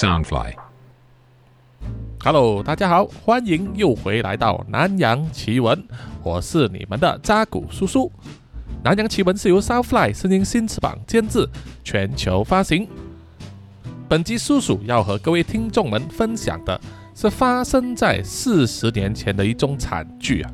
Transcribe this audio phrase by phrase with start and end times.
[0.00, 0.54] Soundfly。
[2.24, 5.84] Hello，大家好，欢迎又回来到南洋奇闻，
[6.22, 8.10] 我是你们的扎古叔叔。
[8.82, 11.46] 南洋奇闻是由 Soundfly 声音新翅膀监制，
[11.84, 12.88] 全球发行。
[14.08, 16.80] 本集叔叔要和各位听众们分享的
[17.14, 20.50] 是发生在四十年前的一宗惨剧啊，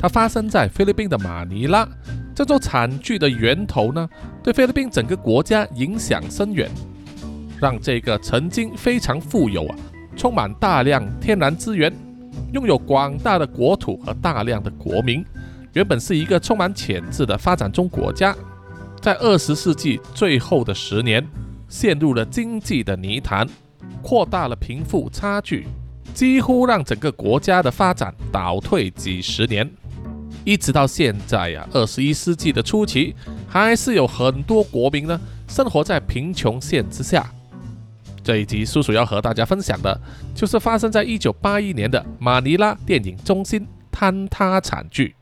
[0.00, 1.88] 它发生在菲律宾的马尼拉。
[2.36, 4.08] 这座惨剧的源头呢，
[4.44, 6.70] 对菲律宾整个国家影响深远，
[7.60, 9.76] 让这个曾经非常富有啊。
[10.16, 11.92] 充满大量天然资源，
[12.52, 15.24] 拥有广大的国土和大量的国民，
[15.74, 18.34] 原本是一个充满潜质的发展中国家，
[19.00, 21.24] 在二十世纪最后的十年，
[21.68, 23.46] 陷入了经济的泥潭，
[24.02, 25.68] 扩大了贫富差距，
[26.12, 29.70] 几乎让整个国家的发展倒退几十年，
[30.44, 33.14] 一直到现在呀，二十一世纪的初期，
[33.46, 37.24] 还是有很多国民呢生活在贫穷线之下。
[38.28, 39.98] 这一集叔叔要和大家分享的，
[40.34, 45.14] 就是发生在一九八一年的马尼拉电影中心坍塌惨剧。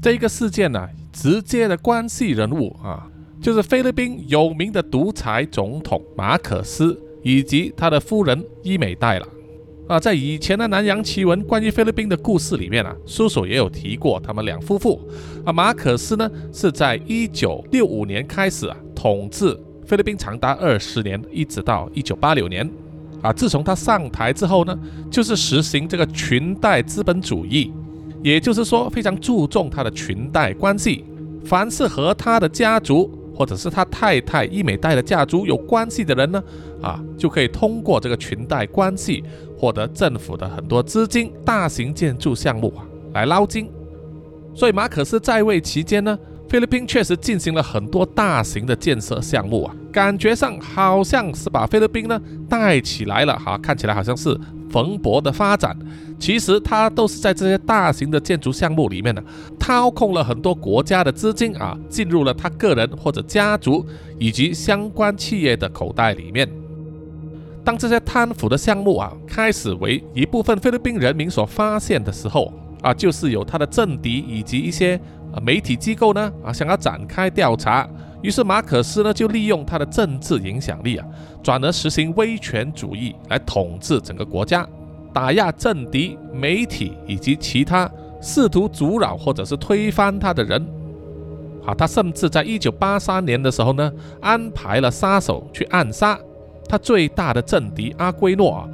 [0.00, 3.08] 这一个事件呢、直接的关系人物啊，
[3.42, 9.26] 就是菲律宾有名的独裁总统马可斯以及他的夫人伊美黛了。
[9.88, 15.00] 啊，在以前的南洋奇闻关于菲律宾的故事里面啊，叔叔也有提过他们两夫妇。
[15.44, 19.58] 啊，马可斯呢是在一九六五年开始啊统治。
[19.86, 22.68] 菲律宾长达二十年，一直到一九八六年，
[23.22, 24.76] 啊，自从他上台之后呢，
[25.08, 27.72] 就是实行这个裙带资本主义，
[28.20, 31.04] 也就是说非常注重他的裙带关系，
[31.44, 36.42] 凡是和他的家族或者是他太太伊美代的家族有关系的人呢，
[36.82, 39.22] 啊，就可以通过这个裙带关系
[39.56, 43.70] 获得政府的很多资金、大型建筑项目啊来捞金。
[44.52, 46.18] 所以马可斯在位期间呢。
[46.48, 54.32] 菲律宾确实进行了很多大型的建设项目啊，感觉上好像是把菲律宾呢带起来了哈，看起来好像是
[54.70, 55.76] 蓬勃的发展。
[56.20, 59.22] 其实他都是在这些大型的建筑项目里面呢，
[59.58, 63.84] 掏空了很多国家的资金啊，进入了他个人或者家族
[64.16, 66.48] 以及相关企业的口袋里面。
[67.64, 72.52] 当这些贪腐的项目啊开始为一部分菲律宾人民所发现的时候
[72.82, 75.00] 啊，就是有他的政敌以及一些。
[75.40, 77.88] 媒体机构呢啊想要展开调查，
[78.22, 81.06] 于是马可斯呢就利用他的政治影响力啊，
[81.42, 84.66] 转而实行威权主义来统治整个国家，
[85.12, 90.64] 打压政敌、媒体以及其他试图阻扰或者是推翻他的人。
[91.64, 96.18] 啊，他甚至在一九八三年的时候呢，安排了杀手去暗杀
[96.68, 98.68] 他最大的政敌阿圭诺啊。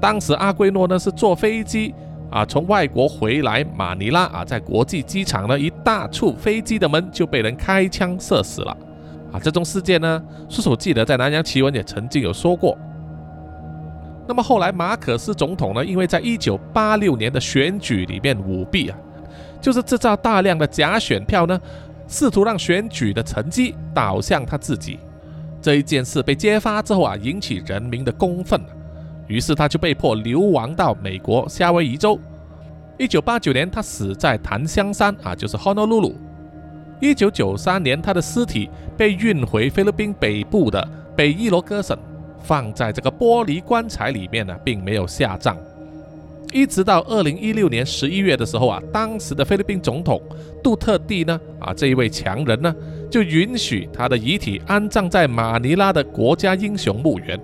[0.00, 1.94] 当时阿圭诺呢是坐飞机。
[2.34, 8.76] 啊，从外国回来马尼拉啊，在国际机场呢，一大处飞机的门就被人开枪射死了。
[9.32, 12.76] 啊，这宗事件呢，叔叔记得在南洋奇闻也曾经有说过。
[14.26, 18.98] 那么后来马可斯总统呢，因为在一九八六年的选举里面舞弊啊，
[19.60, 21.60] 就是制造大量的假选票呢，
[22.08, 24.98] 试图让选举的成绩导向他自己。
[25.62, 28.60] 这一件事被揭发之后啊，引起人民的公愤。
[29.26, 32.18] 于是他就被迫流亡到美国夏威夷州。
[32.98, 36.14] 一九八九年，他死在檀香山啊，就是 Honolulu。
[37.00, 40.86] 一九九三年，他的尸体被运回菲律宾北部的
[41.16, 41.98] 北伊罗戈省，
[42.38, 45.56] 放在这个玻璃棺材里面呢，并没有下葬。
[46.52, 50.22] 一直到二零一六年十一月的时候啊，当时的菲律宾总统
[50.62, 52.72] 杜特地呢，啊这一位强人呢，
[53.10, 57.38] 就允许他的遗体安葬在马尼拉的国家英雄墓园。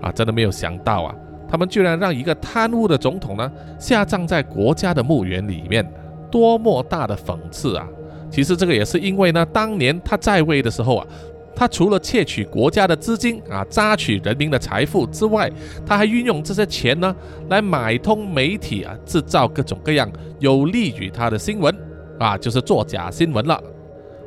[0.00, 1.14] 啊，真的没有想到啊，
[1.48, 5.86] 他们居然让一个贪污的总统呢下葬在国家的墓园里面，
[6.30, 7.86] 多么大的讽刺啊！
[8.30, 11.06] 其实这个也是因为呢，当年他在位的时候啊，
[11.54, 15.50] 他除了窃取国家的资金啊，榨取人民的财富之外，
[15.84, 17.14] 他还运用这些钱呢
[17.48, 21.74] 来买通媒体啊，制造各种各样有利于他的新闻
[22.18, 23.54] 啊，就是作假新闻了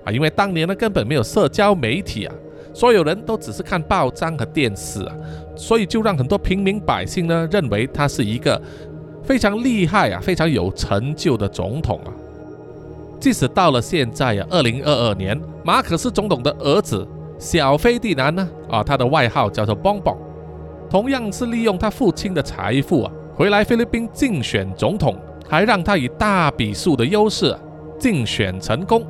[0.03, 0.11] 啊！
[0.11, 2.35] 因为当年呢根本没有社交媒体啊。
[2.75, 5.16] 所有人都只是看报章和电视啊，
[5.55, 8.61] 所以就让很多平民百姓呢认为他是一个
[9.23, 12.11] 非常厉害啊、非常有成就的总统啊。
[13.20, 17.08] 即使到了现在啊，二零二二年，马可斯总统的儿子
[17.38, 20.17] 小菲蒂南呢啊，他的外号叫做 Bombo，
[20.90, 25.16] 同样是利用他父亲的财富啊，回来菲律宾竞选总统，
[25.47, 27.56] 还让他以大比数的优势
[27.97, 29.06] 竞选成功。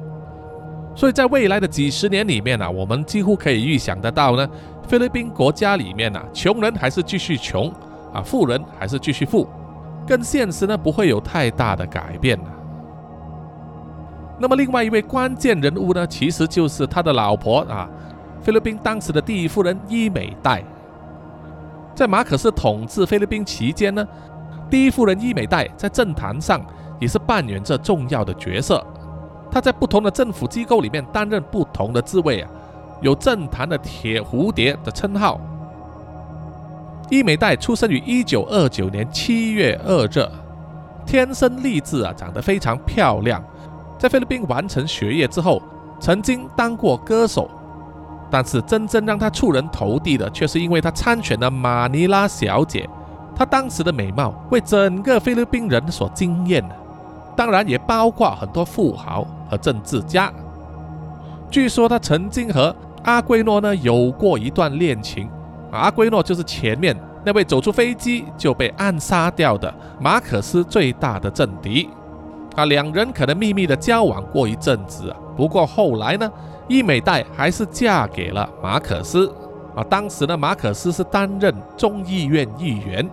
[0.95, 4.47] 所以在未来的几十年里面呢，我们几乎可以预想得到呢，
[4.87, 7.71] 菲律宾国家里面呢，穷人还是继续穷
[8.13, 9.47] 啊，富人还是继续富，
[10.05, 12.37] 跟现实呢不会有太大的改变
[14.39, 17.89] 那么另外一位关键人物呢，其实就是他的老婆啊，
[18.41, 20.63] 菲律宾当时的第一夫人伊美代。
[21.95, 24.05] 在马可斯统治菲律宾期间呢，
[24.69, 26.59] 第一夫人伊美代在政坛上
[26.99, 28.85] 也是扮演着重要的角色。
[29.49, 32.49] 她在不同的政府机构里面担任不同的职位啊，
[33.03, 35.39] 有政坛的铁蝴蝶的称号。
[37.09, 40.25] 伊美代出生于一九二九年七月二日，
[41.05, 43.43] 天生丽质啊，长得非常漂亮。
[43.99, 45.61] 在菲律宾完成学业之后，
[45.99, 47.51] 曾经当过歌手。
[48.31, 52.89] 但是真正让她出人头地的，却是因为她参选的马尼拉小姐。
[53.35, 56.63] 她当时的美貌为整个菲律宾人所惊艳，
[57.35, 60.31] 当然也包括很多富豪和政治家。
[61.51, 65.29] 据说她曾经和阿圭诺呢有过一段恋情。
[65.71, 66.95] 阿圭诺就是前面
[67.25, 71.89] 那位走出飞机就被暗杀掉的马可斯最大的政敌。
[72.55, 75.17] 啊，两人可能秘密的交往过一阵子啊。
[75.35, 76.31] 不过后来呢？
[76.69, 79.29] 伊美黛还是嫁给了马可斯
[79.75, 79.83] 啊！
[79.83, 83.05] 当时呢，马可斯是担任众议院议员。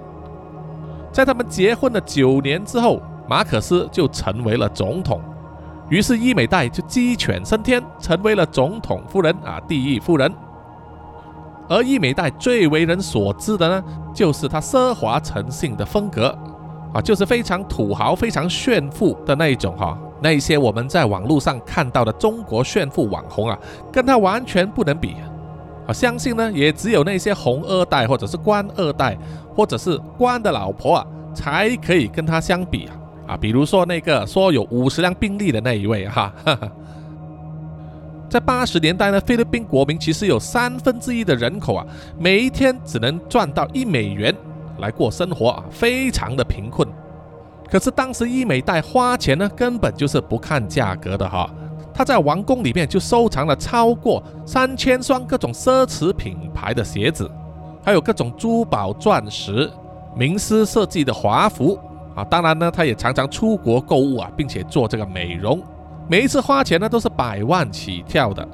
[1.10, 5.20] 在他们结婚了九年之后，马可斯就成为了总统。
[5.90, 10.32] 于是伊美代就鸡犬升天，成为了总统夫人啊，第一夫人。
[11.68, 13.84] 而伊美代最为人所知的呢，
[14.14, 16.36] 就是她奢华成性的风格
[16.94, 19.98] 啊，就是非常土豪、非常炫富的那一种哈。
[20.22, 23.58] 那些我们在网络上看到的中国炫富网红啊，
[23.92, 25.16] 跟他完全不能比
[25.86, 25.92] 啊！
[25.92, 29.16] 相信呢，也只有那些红二代或者是官二代，
[29.56, 32.94] 或者是官的老婆啊，才可以跟他相比啊！
[33.30, 36.32] 啊，比如说那个说有五十辆宾利的那一位哈，
[38.28, 41.86] 在八十年代呢，菲律宾国民其实有三分之一的人口啊，
[42.18, 44.34] 每一天只能赚到一美元
[44.78, 46.88] 来过生活啊，非常的贫困。
[47.70, 51.48] 可是当时伊美代花钱呢，根本就是不看价格的哈。
[51.94, 57.30] 他在王宫里面就收藏了超过三千双各种奢侈品牌的鞋子，
[57.84, 59.70] 还有各种珠宝、钻石、
[60.16, 61.78] 名师设计的华服
[62.14, 62.24] 啊。
[62.24, 65.62] 当然呢，他也常常出国购物啊，并且做这个美容。
[66.08, 68.46] 每一次花钱呢，都是百万起跳的。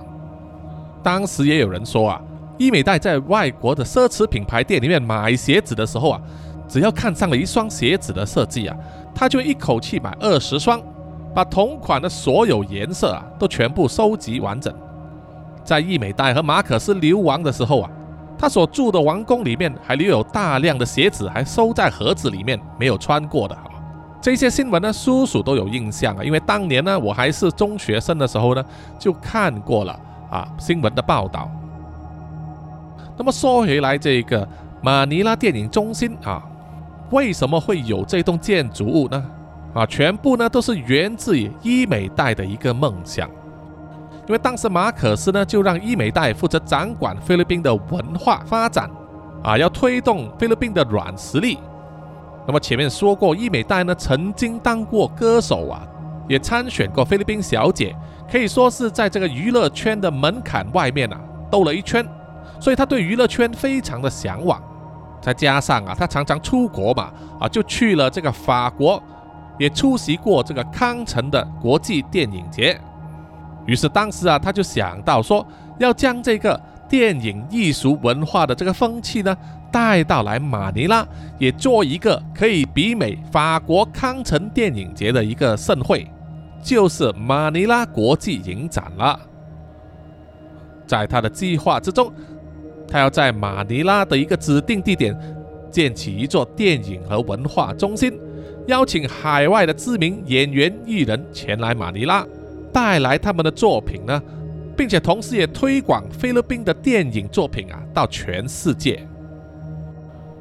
[1.02, 2.20] 当时也有人说啊，
[2.58, 6.20] 伊美代在外国的奢侈品牌店里面买鞋子的时候啊，
[6.68, 8.76] 只要看上了一双鞋子的设计啊。
[9.14, 10.78] 他就一口气买二十双，
[11.34, 14.74] 把同款的所有颜色啊都全部收集完整。
[15.64, 17.90] 在伊美代和马可斯流亡的时候啊，
[18.38, 23.62] 他所住的王宫里面还留有大量的鞋子，还收在盒子里面没有穿过的哈。
[24.20, 28.64] 这些新闻呢，叔叔都有印象啊，因为当年呢我还是中学生的时候呢
[28.98, 29.98] 就看过了
[30.30, 31.50] 啊新闻的报道。
[33.16, 34.46] 那么说回来，这个
[34.82, 36.42] 马尼拉电影中心啊。
[37.10, 39.24] 为什么会有这栋建筑物呢？
[39.72, 43.30] 啊，全部呢都是源自于伊美代的一个梦想。
[44.26, 48.90] 因为当时马可斯呢就让伊美代负责掌管菲律宾的文化发展，
[49.42, 51.58] 啊，要推动菲律宾的软实力。
[52.46, 55.86] 那么前面说过，伊美代呢曾经当过歌手啊，
[56.28, 57.94] 也参选过菲律宾小姐，
[58.30, 61.20] 可以说是在这个娱乐圈的门槛外面啊
[61.50, 62.04] 兜了一圈，
[62.60, 64.60] 所以他对娱乐圈非常的向往。
[65.20, 69.00] 再加上啊，他常常出国嘛，啊，就去了这个法国，
[69.58, 72.80] 也出席过这个康城的国际电影节。
[73.66, 75.46] 于是当时啊，他就想到说，
[75.78, 79.36] 要将这个电影艺术文化的这个风气呢，
[79.70, 81.06] 带到来马尼拉，
[81.38, 86.06] 也做一个可以媲美法国康城电影节的一个盛会，
[86.62, 89.18] 就是马尼拉国际影展了。
[90.86, 92.12] 在他的计划之中。
[92.88, 95.12] 他要在马尼拉的一个指定地点
[95.72, 98.16] 建起一座电影和文化中心，
[98.68, 102.24] 邀请海外的知名演员艺人前来马尼拉，
[102.76, 104.22] 带来他们的作品呢，
[104.76, 109.02] 并且同时也推广菲律宾的电影作品啊到全世界。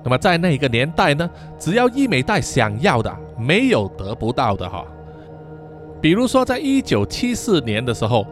[0.03, 4.85] 那么在那个年代呢，只要伊美代想要的，没有得不到的哈。
[6.01, 8.27] 比如说，在一九七四年的时候，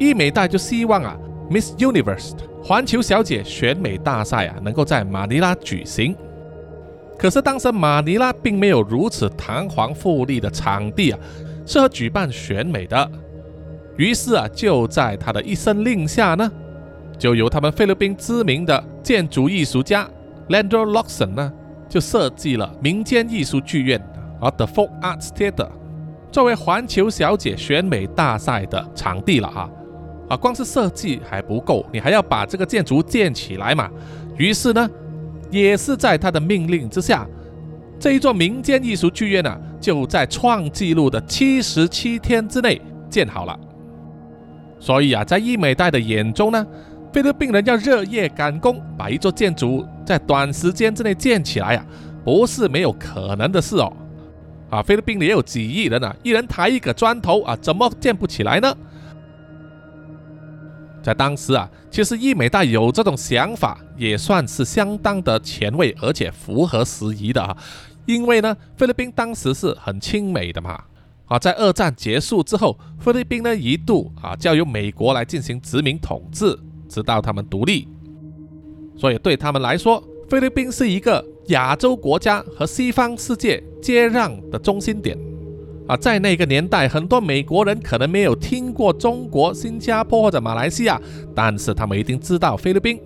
[0.00, 1.16] 伊美代就希望啊
[1.48, 2.32] ，Miss Universe。
[2.60, 6.12] 环球小姐选美大赛啊，能够在马尼拉举行。
[7.16, 11.18] 可是当时马尼拉并没有如此堂皇富丽的场地啊，
[11.64, 13.08] 适合举办选美的。
[13.98, 16.50] 于是啊，就在他的一声令下呢，
[17.18, 20.08] 就由他们菲律宾知名的建筑艺术家
[20.48, 21.52] Landro Loxon 呢，
[21.88, 24.00] 就设计了民间艺术剧院
[24.40, 25.68] 啊 The Folk Arts Theatre
[26.30, 29.68] 作为环球小姐选美大赛的场地了啊。
[30.28, 33.90] 啊，光是设计还不够，你还要把这个建筑建起来嘛？
[34.36, 34.88] 于是呢，
[35.50, 37.26] 也是在他的命令之下，
[37.98, 43.58] 这一座民间艺术剧院呢，就在创纪录的七十七天之内建好了。
[44.80, 46.66] 所以啊，在伊美代的眼中呢，
[47.12, 51.84] 菲律宾人要日夜赶工，把一座建筑在短时间之内建起来啊，
[52.24, 53.92] 不是没有可能的事哦。
[54.70, 58.72] 啊，菲律宾也有几亿人啊，一人抬一个砖头啊，怎么建不起来呢？
[61.02, 67.56] 在当时啊，其实伊美代有这种想法，也算是相当的前卫，而且符合时宜的啊。
[68.04, 70.82] 因为呢，菲律宾当时是很亲美的嘛。
[71.28, 76.58] 啊，在二战结束之后，菲律宾呢一度啊交由美国来进行殖民统治，
[76.88, 77.86] 直到他们独立。
[78.96, 85.16] 所以对他们来说，菲律宾是一个亚洲国家和西方世界接壤的中心点。
[85.86, 91.00] 啊，在那个年代，很多美国人可能没有听过中国、新加坡或者马来西亚，
[91.34, 92.98] 但是他们一定知道菲律宾。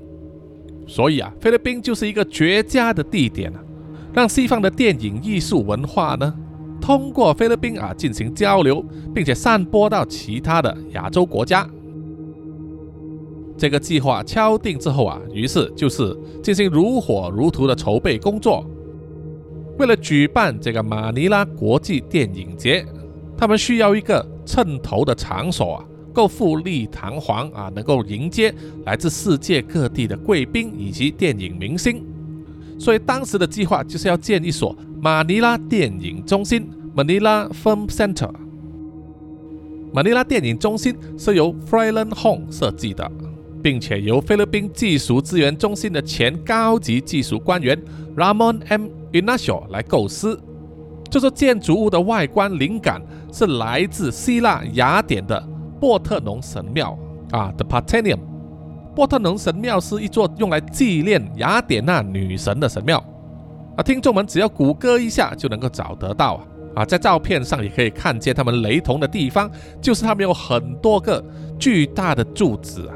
[0.87, 3.61] 所以啊，菲律宾就是一个绝佳的地点啊，
[4.13, 6.35] 让西方的电影艺术文化呢。
[6.83, 8.85] 通过菲律宾啊进行交流，
[9.15, 11.67] 并且散播到其他的亚洲国家。
[13.57, 18.67] 这个计划敲定之后啊，于是就是进行如火如荼的筹备工作。
[19.79, 22.85] 为了举办这个马尼拉国际电影节，
[23.39, 28.53] 他们需要一个称头的场所啊，够富丽堂皇啊，能够迎接
[28.85, 32.05] 来自世界各地的贵宾以及电影明星。
[32.77, 34.77] 所以当时的计划就是要建一所。
[35.05, 38.31] 马尼拉电影中心 （Manila Film Center）。
[39.93, 43.11] 马尼拉电影中心是由 f r e l a n Hong 设计的，
[43.61, 47.77] 并且由菲律宾技术资源中心的前高级技术官员
[48.17, 48.87] Ramon M.
[49.11, 50.41] Inacio 来构思。
[51.11, 55.45] 这座建筑物的外观灵感是来自希腊雅典的
[55.81, 56.97] 波特农神庙
[57.33, 58.21] 啊，The Parthenon。
[58.95, 63.05] 波特农神庙是一座用来纪念雅典娜女神的神庙。
[63.77, 66.83] 啊，听众们只要谷歌一下就能够找得到啊！
[66.83, 69.51] 啊，在照片上也可以看见他们雷同的地方，
[69.81, 71.23] 就是他们有很多个
[71.59, 72.95] 巨大的柱子啊。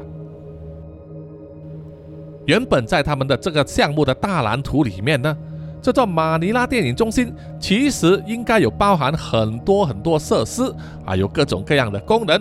[2.45, 5.35] 原本在他们的这个项目的大蓝图里面呢，
[5.81, 10.73] 这座马尼拉电影中心其实应该有包含很多很多设施
[11.05, 12.39] 啊，有各种各样的功能。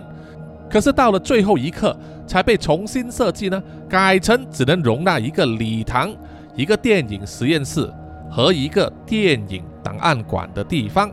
[0.70, 6.14] 可是到了最后一刻才被重新设计呢，改成只能容纳一个礼堂、
[6.54, 7.90] 一个电影实验室。
[8.30, 11.10] 和一个电影档案馆的地方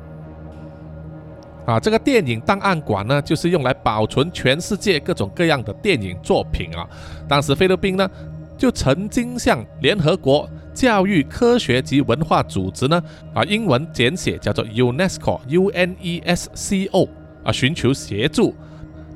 [1.65, 6.85] 啊，这个电影档案馆呢，就是用来保存全世界各种各样的电影作品啊。
[7.25, 8.09] 当时菲律宾呢，
[8.57, 13.01] 就曾经向联合国教育科学及文化组织呢，
[13.33, 17.07] 啊，英文简写叫做 UNESCO（U N E S C O）
[17.45, 18.53] 啊，寻求协助。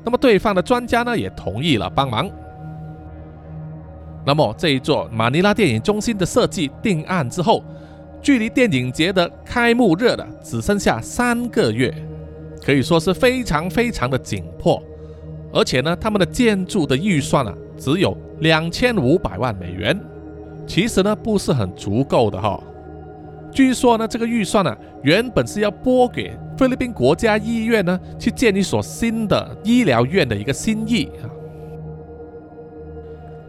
[0.02, 2.30] 那么对方的专家呢，也同意了帮忙。
[4.24, 7.62] 那么这一座马尼拉电影中心的设计定案之后。
[8.20, 11.92] 距离电影节的开幕日的只剩下三个月，
[12.64, 14.82] 可以说是非常非常的紧迫。
[15.52, 19.98] 而且呢，他们的建筑的预算啊，只有两千五百万美元，
[20.66, 22.62] 其实呢不是很足够的哈。
[23.50, 31.24] 据说呢，这个预算呢，原本是要拨给菲律宾国家医院呢，去建一所新的医疗院的一个心意啊。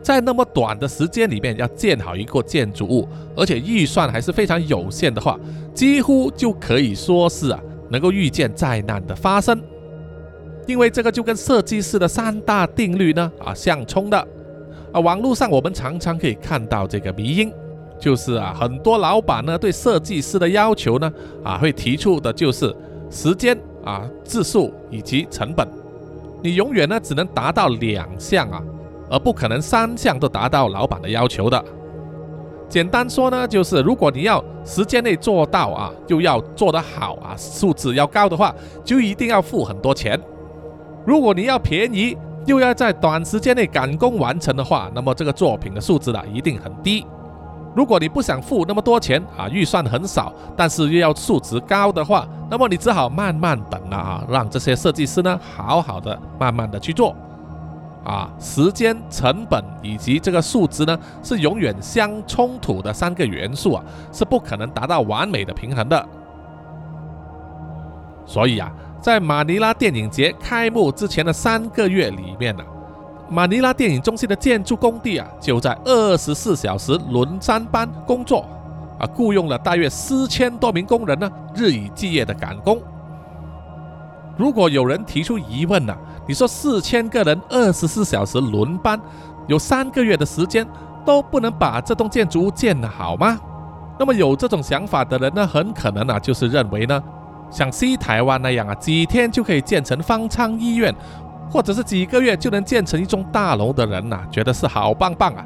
[0.02, 5.38] 在那么短的时间里面要建好一个建筑物，而且预算还是非常有限的话，
[5.74, 9.62] 几乎就可以说是啊能够预见灾难的发生，
[10.66, 14.18] 因为这个就跟设计师的三大定律呢啊相冲的
[14.92, 15.00] 啊。
[15.00, 17.52] 网络上我们常常可以看到这个迷因，
[18.00, 21.12] 就是啊很多老板呢对设计师的要求呢
[21.44, 22.74] 啊会提出的就是
[23.12, 25.68] 时间啊字数以及成本，
[26.42, 28.64] 你永远呢只能达到两项啊。
[29.10, 31.64] 而不可能三项都达到老板的要求的。
[32.68, 40.20] 简单说呢，就是如果你要时间内做到啊，又要做得好啊，素质要高的话，就一定要付很多钱。
[41.04, 47.04] 如果你要便宜，又要在短时间内赶工完成的话，那么这个作品的素质呢一定很低。
[47.76, 57.16] 如果你不想付那么多钱啊，预算很少，但是又要素质高的话，那么你只好慢慢等了啊，让这些设计师呢好好的慢慢的去做。
[58.04, 66.08] 啊，时间成本以及这个数值呢，是永远相冲突的三个元素啊，是不可能达到完美的平衡的。
[68.26, 72.64] 所以啊，在马尼拉电影节开幕之前的三个月里面呢，
[73.30, 78.46] 马尼拉电影中心的建筑工地啊，就在二十四小时轮三班工作
[78.98, 82.82] 啊，雇佣了大约四千多名工人呢，日以继夜的赶工。
[84.38, 85.94] 如果有人提出疑问呢？
[86.30, 89.02] 你说四千个人二十四小时轮班，
[89.48, 90.64] 有三个月的时间
[91.04, 93.40] 都不能把这栋建筑物建好吗？
[93.98, 97.02] 那么有这种想法的人呢，很可能啊，就是认为呢，
[97.50, 100.94] 像西台湾那样啊，几天就可以建成方舱医院，
[101.50, 105.44] 或者是几个月就能建成一栋大楼的人呐，觉得是好棒棒啊！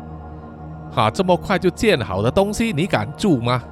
[0.93, 3.63] 哈，这么快就建好的东西，你敢住吗？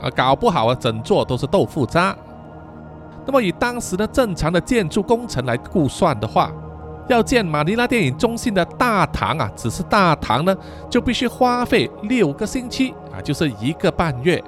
[0.00, 2.16] 啊，搞不好啊，整座都是豆腐渣。
[3.26, 6.52] 那么以当时的正常的建筑工程来估算的话，
[7.08, 10.56] 要建马尼拉电影中心的大堂啊，只是大堂呢，
[10.88, 14.42] 就必须花费六个星期啊，就是一个半月。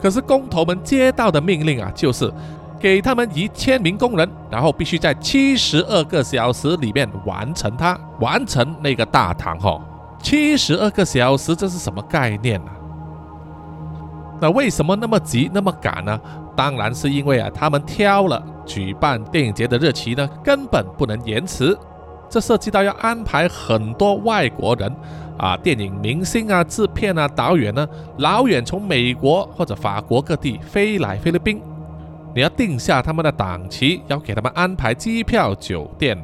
[0.00, 2.32] 可是工头们接到的命令啊，就是
[2.78, 9.80] 给他们一千名工人，然后必须在七十二个小时里面完成它，完成那个大堂哈。
[10.20, 12.70] 七十二个小时，这是什么概念呢？
[14.40, 16.20] 那为什么那么急那么赶呢？
[16.56, 21.76] 当然是因为啊，他们挑了举办电影节的日期呢，根本不能延迟。
[22.28, 24.92] 这涉及到要安排很多外国人
[25.38, 31.60] 啊，电影明星啊、制片啊、导演呢，老远从美国或者法国各地飞来菲律宾，
[32.34, 36.20] 你要定下他们的档期，要给他们安排机票、酒店，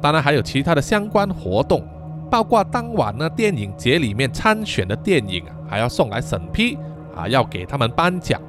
[0.00, 1.86] 当然还有其他的相关活动，
[2.30, 6.78] 包括当晚呢电影节里面参选的电影还要送来审批。
[7.16, 8.40] 啊，要给他们颁奖，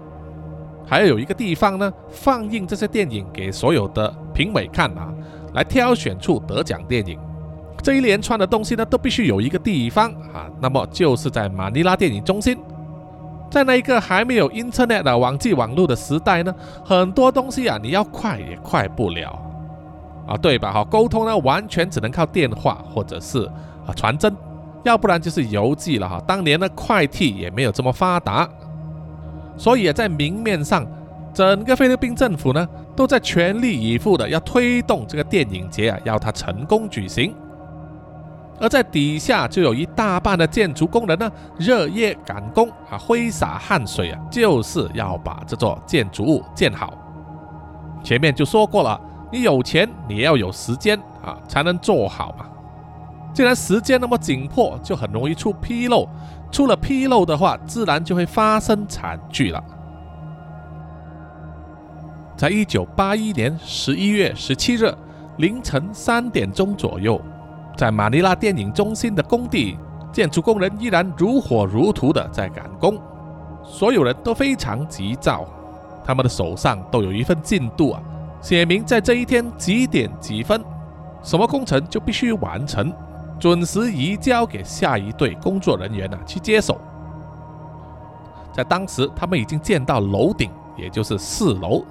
[0.86, 5.13] 还要有一个地方呢，放映这些电影给所有的评委看啊，
[5.54, 7.20] 来挑选出得奖电影。
[7.84, 12.58] 这一连串的东西呢，都必须有一个地方啊，那么就是在马尼拉电影中心。
[13.51, 19.39] 在那一个还没有 Internet 的网际网络的时代呢，很多东西啊，你要快也快不了
[20.27, 20.72] 啊，对吧？
[20.72, 23.46] 哈，沟通呢，完全只能靠电话或者是
[23.86, 24.36] 啊传真。
[24.84, 28.50] 要不然就是邮寄了哈，当年呢快递也没有这么发达，
[29.57, 30.85] 所以，在明面上，
[31.33, 37.33] 整个菲律宾政府呢都在全力以赴的要推动这个电影节啊，要它成功举行。
[38.57, 46.93] 而在底下就有一大半的建筑工人呢，热夜赶工啊，挥洒汗水啊，就是要把这座建筑物建好。
[48.01, 49.00] 前面就说过了，
[49.31, 52.45] 你有钱，你要有时间啊，才能做好嘛。
[53.33, 56.08] 既然时间那么紧迫，就很容易出纰漏。
[56.51, 59.63] 出了纰漏的话，自然就会发生惨剧了。
[62.38, 64.93] 在一九八一年十一月十七日
[65.38, 67.21] 凌晨三点钟左右，
[67.77, 69.77] 在马尼拉电影中心的工地，
[70.12, 72.97] 建筑工人依然如火如荼的在赶工，
[73.63, 75.45] 所有人都非常急躁，
[76.05, 78.01] 他们的手上都有一份进度啊，
[78.41, 80.63] 写明在这一天几点几分，
[81.21, 82.93] 什么工程就必须完成。
[83.39, 86.80] 准时移交给下一队工作人员呢去接手。
[88.54, 91.84] 在当时，他们已经建到楼顶，也就是四楼。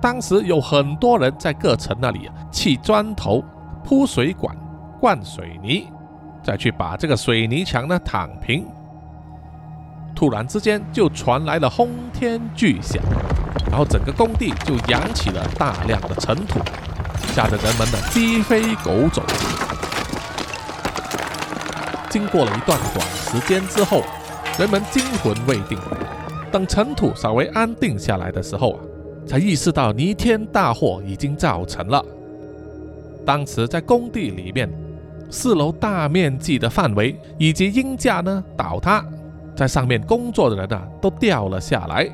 [0.00, 3.44] 当时有很多人在各层那里砌砖头、
[3.84, 4.56] 铺水管、
[4.98, 5.88] 灌水泥，
[6.42, 8.66] 再去把这个水泥墙呢躺平。
[10.14, 13.02] 突然之间，就传来了轰天巨响，
[13.70, 16.58] 然后整个工地就扬起了大量的尘土，
[17.34, 19.22] 吓得人们呢鸡飞狗走。
[22.10, 24.02] 经过了一段短时间之后，
[24.58, 25.78] 人们惊魂未定。
[26.50, 28.80] 等尘土稍微安定下来的时候啊，
[29.24, 32.04] 才意识到弥天大祸已经造成了。
[33.24, 34.68] 当时在工地里面，
[35.30, 39.04] 四楼大面积的范围以及鹰架呢倒塌，
[39.54, 42.10] 在上面工作的人啊都掉了下来。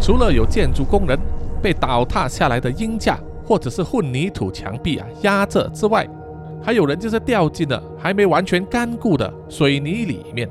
[0.00, 1.16] 除了有建筑工人
[1.62, 6.08] 被倒塌下来的鹰架或者是混凝土墙壁啊压着之外，
[6.62, 10.48] 还有人就是掉进了还没完全干固的水泥里面。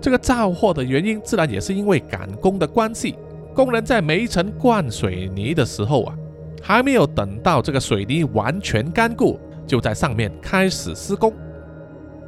[0.00, 3.16] 这个造祸的原因，自然也是因为赶工的关系。
[3.54, 6.14] 工人在每一层灌水泥的时候啊，
[6.62, 11.32] 还没有等到这个水泥完全干固，就在上面开始施工。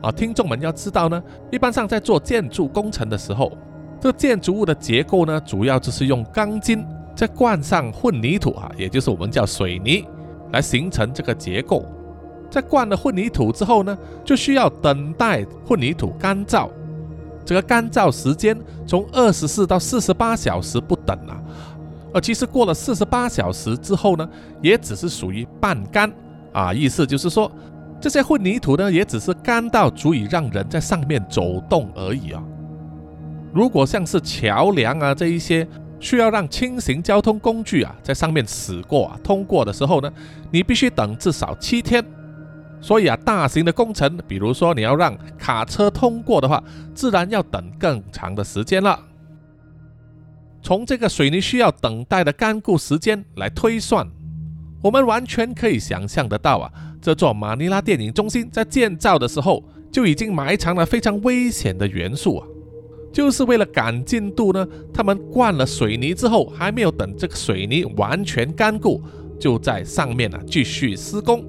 [0.02, 3.56] 啊，听众们要知道呢，一般上在做建筑工程的时候，
[3.98, 6.84] 这个建筑物的结构呢，主要就是用钢筋
[7.16, 10.04] 再灌上混凝土啊，也就是我们叫水泥，
[10.52, 11.86] 来形成这个结构。
[12.54, 16.70] 在灌了混凝土之后呢，就需要等待混凝土干燥。
[17.44, 21.42] 这个干燥时间从二十四到四十八小时不等啊。
[22.12, 24.28] 而其实过了四十八小时之后呢，
[24.62, 26.08] 也只是属于半干
[26.52, 27.50] 啊，意思就是说，
[28.00, 32.40] 这些混凝土呢，也只是干到足以让人在上面走动而已啊。
[33.52, 35.66] 如果像是桥梁啊这一些
[35.98, 40.08] 需要让轻型交通工具啊在上面驶过啊通过的时候呢，
[40.52, 42.04] 你必须等至少七天。
[42.84, 46.62] 所以啊，大型的工程，比如说你要让卡车通过的话，
[46.94, 49.00] 自然要等更长的时间了。
[50.60, 54.06] 从这个水泥需要等待的干固时间来推算，
[54.82, 56.70] 我们完全可以想象得到啊，
[57.00, 62.46] 这座马尼拉电影中心在建造的时候就已经埋藏了非常危险的元素啊，
[63.10, 64.68] 就是为了赶进度呢。
[64.92, 69.00] 他们灌了水泥之后，还没有等这个水泥完全干固。
[69.40, 71.42] 就在上面啊继续施工。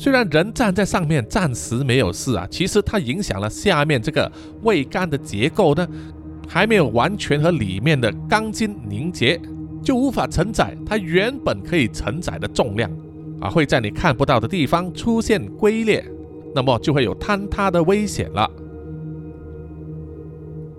[0.00, 4.30] 虽然人站在上面暂时没有事啊，其实它影响了下面这个
[4.62, 5.84] 桅杆的结构呢，
[6.46, 9.40] 还没有完全和里面的钢筋凝结，
[9.82, 12.88] 就无法承载它原本可以承载的重量
[13.40, 16.08] 啊，会在你看不到的地方出现龟裂，
[16.54, 18.48] 那么就会有坍塌的危险了。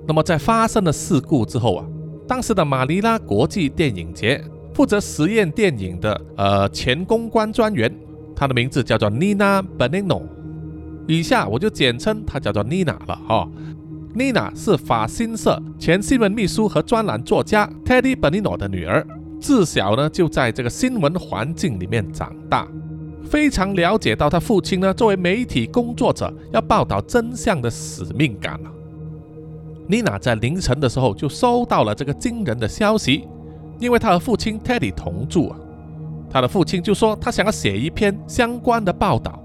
[0.08, 1.86] 那么在发生了事故之后啊，
[2.26, 4.42] 当时的马尼拉国际电影节
[4.74, 7.94] 负责实验电影的呃前公关专员。
[8.40, 10.22] 他的名字叫做 Nina Benino，
[11.06, 13.46] 以下我就简称她叫做 Nina 了哈。
[14.16, 19.06] Nina 是法新社前新闻秘书和专栏作家 Teddy Benino 的女儿，
[19.42, 22.66] 自小呢就在这个新闻环境里面长大，
[23.26, 28.72] 非常了解到他父亲呢作为媒体工作者要报道真相的使命感了。
[29.90, 33.28] Nina 在凌晨的时候就收到了这个惊人的消息，
[33.80, 35.60] 因为他和父亲 Teddy 同住啊。
[36.30, 39.42] 他的父亲就说他想要写一篇相关的报道，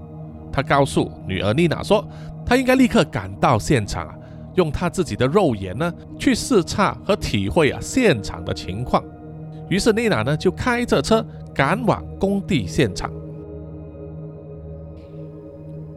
[0.51, 2.07] 他告诉女儿妮娜说，
[2.45, 4.15] 他应该立刻赶到现场啊，
[4.53, 9.03] 用他自己的肉眼呢去视察和体会啊现场的情况。
[9.67, 13.11] 于是妮娜呢就开着车赶往工地现场。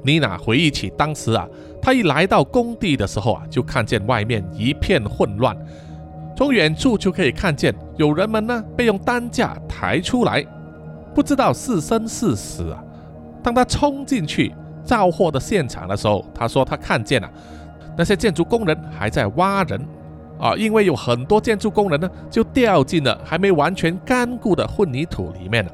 [0.03, 1.46] 妮娜回忆起当时啊，
[1.83, 5.55] 她一来到工地的时候啊，就看见外面一片混乱，
[6.35, 10.46] 从远处就可以看见有人们呢被用担架抬出来。
[11.19, 12.81] 不知道是生是死啊！
[13.43, 14.55] 当他冲进去
[14.85, 17.29] 造货的现场的时候，他说他看见了
[17.97, 19.85] 那些建筑工人还在挖人
[20.39, 25.73] 啊，因为有很多建筑工人呢就掉进了还没完全干固的混凝土里面了。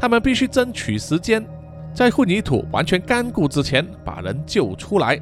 [0.00, 1.44] 他们必须争取时间，
[1.92, 5.20] 在混凝土完全干固之前把人救出来，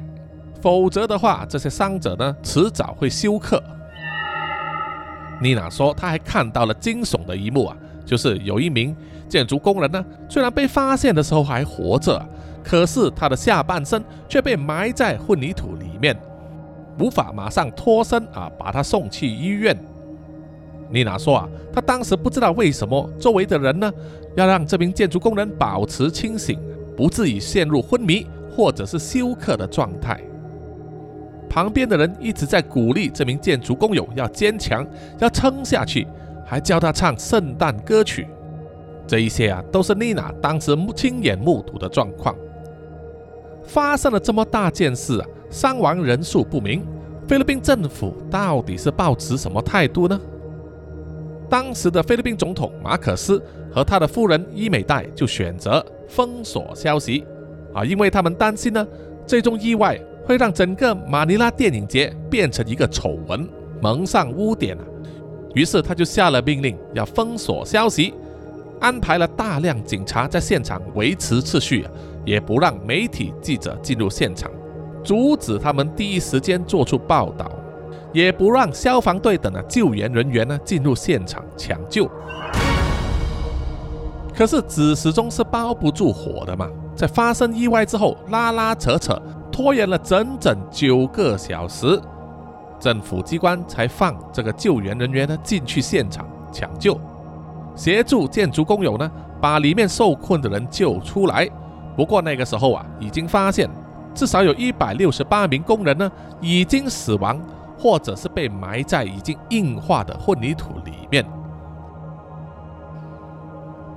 [0.61, 3.61] 否则的话，这些伤者呢迟早会休克。
[5.41, 8.95] 妮娜说，他还看到了惊悚的一幕啊，就是有一名。
[9.27, 12.21] 建筑工人呢，虽然被发现的时候还活着，
[12.63, 16.15] 可是他的下半身却被埋在混凝土里面，
[16.99, 19.77] 无法马上脱身啊，把他送去医院。
[20.89, 23.91] 妮娜说啊，她当时不知道为什么周围的人呢，
[24.35, 26.59] 要让这名建筑工人保持清醒，
[26.95, 30.21] 不至于陷入昏迷或者是休克的状态。
[31.49, 34.85] 旁边的人一直在鼓励这名建筑工友要坚强，
[35.17, 36.05] 要撑下去，
[36.45, 38.27] 还教他唱圣诞歌曲。
[39.07, 42.35] 这一些啊，都是丽娜当时亲眼目睹的状况。
[43.63, 46.85] 发生了这么大件事啊，伤亡人数不明，
[47.27, 50.19] 菲律宾政府到底是抱持什么态度呢？
[51.49, 53.41] 当时的菲律宾总统马可斯
[53.71, 57.23] 和他的夫人伊美黛就选择封锁消息
[57.73, 58.87] 啊，因为他们担心呢，
[59.27, 63.47] 这宗意外会让整个马尼拉电影节变成一个丑闻，
[63.81, 64.83] 蒙上污点啊。
[65.53, 68.13] 于是他就下了命令，要封锁消息。
[68.85, 71.87] 安排了大量警察在现场维持秩序，
[72.23, 74.51] 也不让媒体记者进入现场，
[75.03, 77.49] 阻止他们第一时间做出报道，
[78.13, 82.07] 也不让消防队等的救援人员呢进入现场抢救。
[84.35, 89.19] 可是纸始终是包不住火的嘛，在发生意外之后，拉拉扯扯，
[89.51, 91.99] 拖延了整整九个小时，
[92.79, 96.95] 政府机关才放这个救援人员呢进去现场抢救。
[97.75, 99.11] 协助建筑工友呢，
[99.41, 101.49] 把里面受困的人救出来。
[101.95, 103.69] 不过那个时候啊，已经发现
[104.13, 106.11] 至少有一百六十八名工人呢
[106.41, 107.39] 已经死亡，
[107.77, 111.25] 或者是被埋在已经硬化的混凝土里面。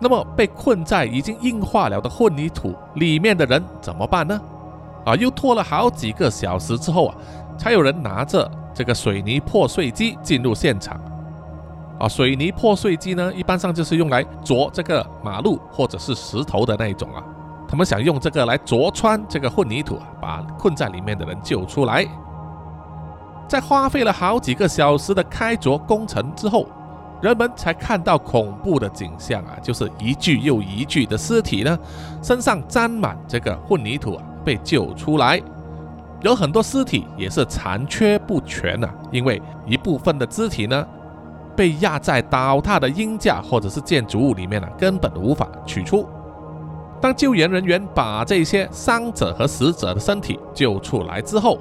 [0.01, 4.41] 那么被困在已经硬化了的混凝土里面的人怎么办呢？
[5.05, 7.17] 啊，又拖了好几个小时之后啊，
[7.57, 11.01] 才有人拿着这个水泥破碎机进入现场。
[11.99, 17.23] 啊，水泥破碎机呢，一般上就是用来凿这个马路或者是石头的那一种啊。
[17.69, 22.07] 他们想用这个来凿穿这个混凝土啊，把困在里面的人救出来。
[23.49, 26.67] 在花费了好几个小时的开凿工程之后，
[27.21, 31.79] 人们才看到恐怖的景象啊，就是一具又一具的尸体呢，
[32.23, 35.43] 身上沾满这个混凝土啊，被救出来。
[36.21, 40.87] 有很多尸体也是残缺不全啊，因为一部分的肢体呢。
[41.59, 46.09] 被压在倒塌的鹰架或者是建筑物里面了，根本无法取出。
[47.01, 51.59] 当救援人员把这些伤者和死者的身体救出来之后，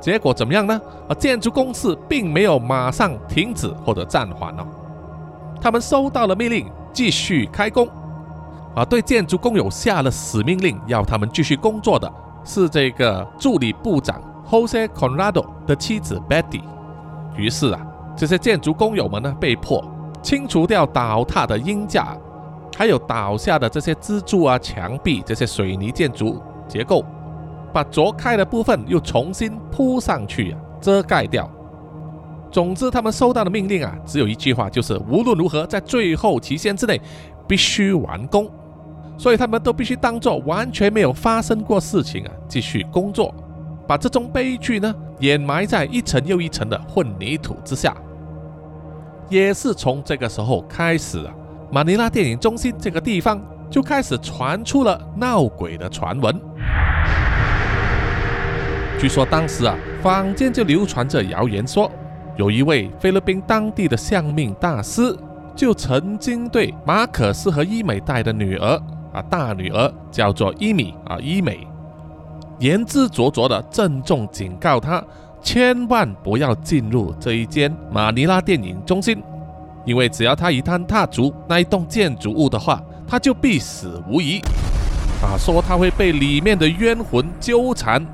[0.00, 0.80] 结果怎么样呢？
[1.08, 4.64] 啊，建筑公司并没有马上停止或者暂缓哦，
[5.60, 7.88] 他们收到了命令，继续开工。
[8.76, 12.08] 啊，对建筑工友下了死命令，要他们继续工作的
[12.44, 16.62] 是这个助理部长 Jose Conrado 的妻子 Betty。
[17.36, 17.84] 于是啊。
[18.16, 19.84] 这些建筑工友们呢，被迫
[20.22, 22.16] 清除掉倒塌的鹰架，
[22.76, 27.04] 还有倒下的这些支柱啊、墙壁这些水泥建筑结构，
[27.72, 31.50] 把凿开的部分又重新铺上去啊，遮盖掉。
[32.50, 37.00] 总之，他们收到的命令啊，只有一句话，就是无论如何在最后期限之内
[37.48, 38.48] 必须完工。
[39.16, 43.32] 所以他们都必须当做完全没有发生过事情啊，继续工作，
[43.86, 47.94] 把这种悲剧呢掩埋在一层又一层的混凝土之下。
[49.28, 51.32] 也是从这个时候开始啊，
[51.72, 56.38] 马尼拉电影中心这个地方就开始传出了闹鬼的传闻。
[58.98, 61.90] 据说当时啊，坊间就流传着谣言说，
[62.36, 65.16] 有一位菲律宾当地的相命大师，
[65.56, 68.80] 就曾经对马可斯和伊美带的女儿。
[69.12, 71.66] 啊，大女儿叫做伊米啊，伊美，
[72.58, 75.02] 言之灼灼的郑重警告他，
[75.42, 79.22] 千万不要进入这一间马尼拉电影中心，
[79.84, 84.40] 因为只要他一旦踏足那一栋建筑物的话，他就必死无疑。
[85.22, 88.04] 啊，说他会被里面的冤魂纠缠、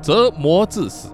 [0.00, 1.08] 折磨致死。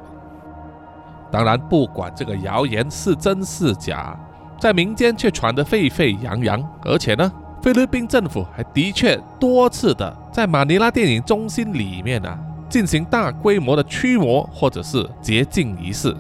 [1.31, 4.19] 当然，不管这个谣言是真是假，
[4.61, 7.33] 在民间却传得沸沸扬扬，而且呢。
[7.63, 16.15] 菲律宾政府还的确多次的在马尼拉电影中心里面啊进行大规模的驱魔或者是洁净仪式，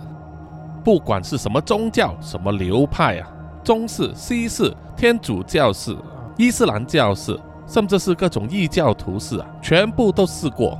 [0.84, 3.28] 不管是什么宗教、什么流派啊，
[3.64, 5.96] 中式、西式、天主教式、
[6.36, 10.78] 伊斯兰教式，甚至是各种异教徒式啊，全部都试过，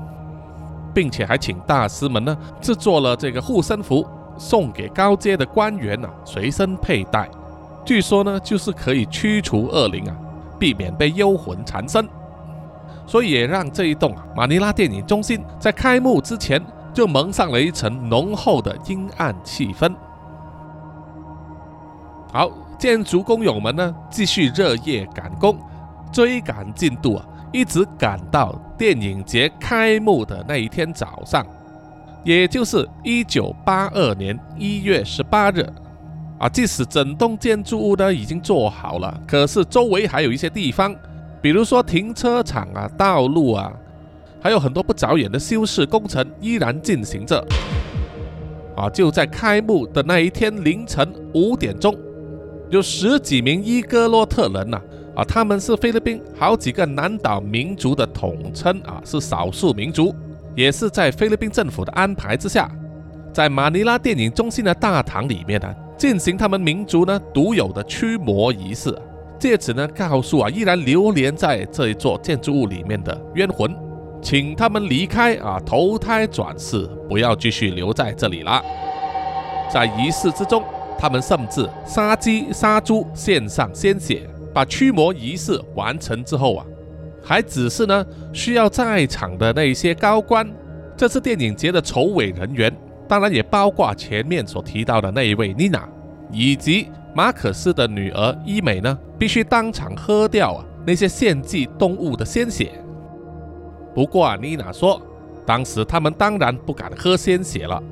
[0.95, 4.07] 并且还请大师们呢制作了这个护身符，
[4.39, 7.29] 送给高阶的官员啊随身佩戴，
[7.85, 10.17] 据说呢就是可以驱除恶灵啊。
[10.59, 12.09] 避免被幽魂缠身，
[13.07, 16.61] 所以也让这一栋马尼拉电影中心在开幕之前
[16.93, 19.95] 就蒙上了一层浓厚的阴暗气氛。
[22.33, 25.59] 好，建筑工友们呢继续热夜赶工，
[26.13, 31.47] 追赶进度啊，一直赶到电影节开幕的那一天早上，
[32.25, 35.67] 也就是一九八二年一月十八日。
[36.39, 40.95] 啊，即使整栋建筑物呢已经做好了，可是周围还有一些地方，
[41.41, 43.73] 比如说停车场啊、道路啊，
[44.41, 47.45] 还有很多不着眼的修饰工程依然进行着。
[48.77, 51.97] 啊，就在开幕的那一天凌晨五点钟，
[52.69, 54.81] 有十几名伊戈洛特人呐，
[55.15, 60.15] 啊，他们是菲律宾好几个南岛民族的统称啊，是少数民族，
[60.55, 62.71] 也是在菲律宾政府的安排之下，
[63.33, 65.75] 在马尼拉电影中心的大堂里面呢。
[65.99, 68.95] 进行他们民族呢独有的驱魔仪式，
[69.39, 73.75] 借此呢告诉啊依然流连在这一座建筑物里面的冤魂，
[74.23, 78.63] 请他们离开啊投胎转世，不要继续留在这里了。
[79.71, 80.63] 在仪式之中，
[80.99, 86.65] 他们甚至杀鸡杀猪献上鲜血，把驱魔仪式完成之后啊，
[87.23, 90.49] 还只是呢需要在场的那些高官，
[90.97, 92.75] 这次电影节的筹委人员。
[93.09, 95.89] 当然也包括前面所提到的那一位妮娜，
[96.33, 102.73] 以及马可斯的女儿伊美呢，必须当场喝掉啊那些献祭动物的鲜血。
[103.95, 105.01] 不过啊，妮娜说，
[105.47, 107.83] 当时他们当然不敢喝鲜血了，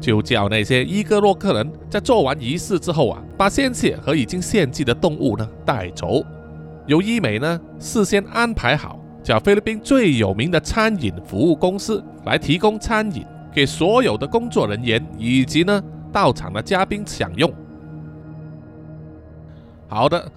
[0.00, 6.24] 就叫那些伊戈洛克人在做完仪式之后啊，把鲜血和已经献祭的动物呢带走，
[6.86, 13.22] 由伊美呢事先安排好，叫菲律宾最有名的餐饮服务公司来提供餐饮。
[13.52, 17.52] 给所有的工作人员以及呢到场的嘉宾享用。
[19.92, 20.32] 好的，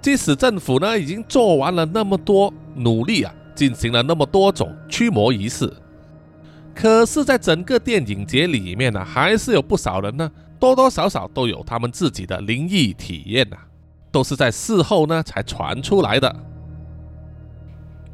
[0.00, 5.68] 即使政府呢已经做完了那么多努力啊，进行了那么多种驱魔仪式，
[6.72, 13.56] 可是，在整个电影节里面呢，还是有不少人呢，多多少少都有他们自己的灵异体验呐，
[14.12, 16.32] 都是在事后呢才传出来的。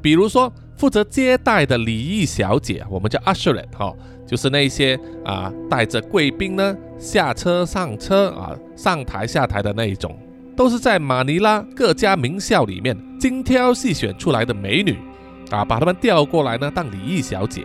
[0.00, 3.94] 比如说，负责接待的礼仪小姐，我们叫 usher 哈。
[4.26, 10.18] 就是那些啊，带着贵宾呢下车上车啊，上台下台的那一种，
[10.56, 14.96] 都是在马尼拉各家名校里面精挑细选出来的美女
[15.50, 17.62] 啊，把她们调过来呢当礼仪小姐。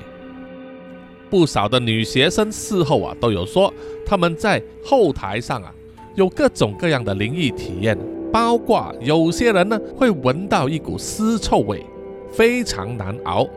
[1.29, 3.73] 不少的女学生事后啊都有说，
[4.05, 5.73] 他们在后台上啊
[6.15, 7.97] 有各种各样的灵异体验，
[8.33, 11.85] 包括有些人呢会闻到一股尸臭味，
[12.29, 13.47] 非常难熬。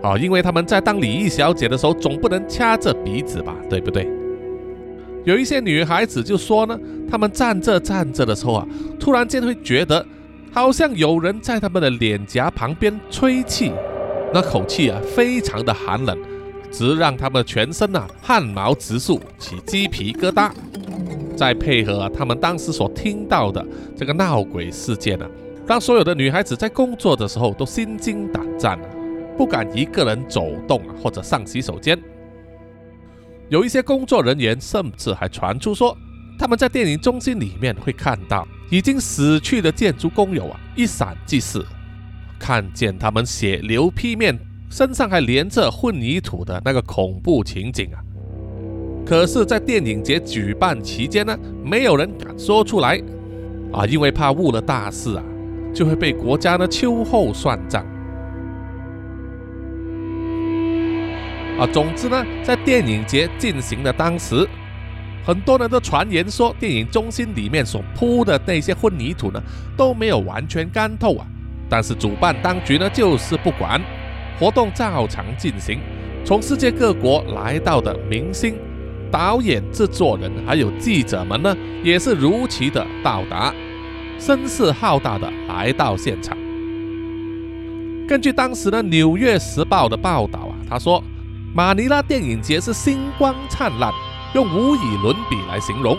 [0.00, 4.08] 啊，因为他们在当礼仪小姐的时候，总不能掐着鼻子吧，对不对？
[5.28, 8.66] 有一些女孩子就说呢，她们站着站着的时候啊，
[8.98, 10.04] 突然间会觉得
[10.50, 13.70] 好像有人在她们的脸颊旁边吹气，
[14.32, 16.18] 那口气啊非常的寒冷，
[16.72, 20.50] 直让她们全身啊汗毛直竖，起鸡皮疙瘩。
[21.36, 23.62] 再配合他们当时所听到的
[23.94, 25.26] 这个闹鬼事件呢，
[25.66, 28.88] 当所有的女孩子在工作的时候都心惊胆战啊，
[29.36, 31.98] 不敢一个人走动啊，或者上洗手间。
[33.48, 35.96] 有一些工作人员甚至还传出说，
[36.38, 41.64] 他们在电影中心里面会看到已经死去的建筑工友啊，一闪即逝，
[42.38, 44.38] 看见他们血流披面，
[44.70, 47.98] 身上还连着混凝土的那个恐怖情景啊。
[49.06, 51.34] 可是，在电影节举办期间呢，
[51.64, 53.02] 没有人敢说出来
[53.72, 55.24] 啊，因为怕误了大事啊，
[55.72, 57.82] 就会被国家呢秋后算账。
[61.58, 64.48] 啊，总之呢，在电影节进行的当时，
[65.24, 69.42] 很多人都传言说，电影中心里面所铺的那些混凝土呢，
[69.76, 71.26] 都没有完全干透啊。
[71.68, 73.82] 但是主办当局呢，就是不管，
[74.38, 75.80] 活动照常进行。
[76.24, 78.54] 从世界各国来到的明星、
[79.10, 83.52] 导演、制作人还有记者们呢，也是如期的到达，
[84.16, 86.38] 声势浩大的来到现场。
[88.06, 91.02] 根据当时的《纽约时报》的报道啊，他说。
[91.58, 93.92] 马尼拉电影节是星光灿烂，
[94.32, 95.98] 用无以伦比来形容。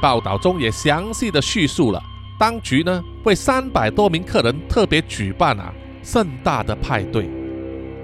[0.00, 2.00] 报道中也详细的叙述了
[2.38, 7.28] 当局呢为三百多名客人特别举办啊盛大的派对。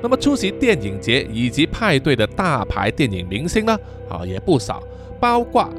[0.03, 3.79] 那么出席电影节以及派对的大牌电影明星呢
[4.11, 4.83] 啊也不少，
[5.21, 5.71] 包括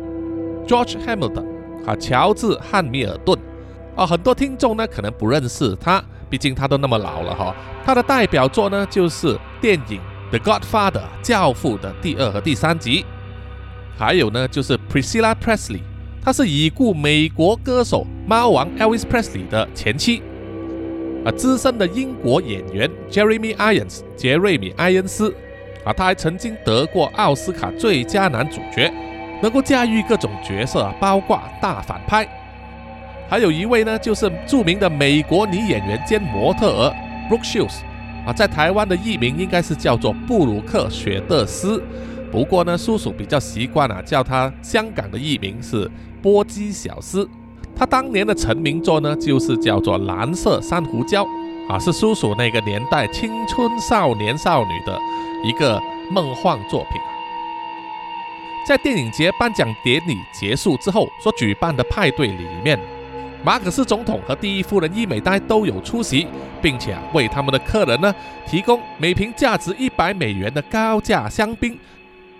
[0.65, 1.45] George Hamilton
[1.85, 3.37] 啊乔治汉密尔顿
[3.97, 7.53] 啊很多听众呢可能不认识他，毕竟他都那么老了哈。
[7.83, 9.99] 他的代表作呢就是电影。
[10.31, 13.05] 《The Godfather》教父的第二和第三集，
[13.97, 15.81] 还有呢，就是 Priscilla Presley，
[16.21, 20.23] 她是已故美国歌手猫王 Elvis Presley 的前妻，
[21.23, 25.33] 啊，资深的英国演员 Jeremy Irons 杰瑞米·埃恩斯，
[25.85, 28.91] 啊，他还曾经得过奥斯卡最佳男主角，
[29.43, 32.27] 能够驾驭各种角色，包括大反派。
[33.29, 36.95] 还有一位呢，就是著名的美国女演员兼模特儿
[37.29, 37.81] Brooke Shields。
[38.25, 41.83] 啊，在台湾的艺名应该是叫做布鲁克·雪德斯，
[42.31, 45.89] 不过呢，叔叔比较习惯啊，叫他香港的艺名是
[46.21, 47.29] 波基小斯。
[47.75, 51.23] 他当年的成名作呢，就是叫做《蓝色珊瑚礁》，
[51.71, 54.99] 啊，是叔叔那个年代青春少年少女的
[55.43, 56.99] 一个梦幻作品。
[58.67, 62.79] 在电影节颁奖典礼结束之后所举办的派对里面。
[63.45, 66.25] 马克斯总统和第一夫人伊美黛都有出席，
[66.63, 68.11] 并且为他们的客人呢
[68.47, 71.77] 提供每瓶价值一百美元的高价香槟。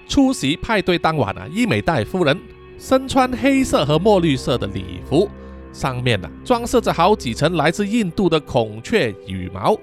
[0.08, 2.36] 出席派对当晚啊，伊美黛夫人
[2.80, 5.30] 身穿黑色和墨绿色的礼服，
[5.72, 9.78] 上面呢装饰着好几层来自印度的孔雀羽毛。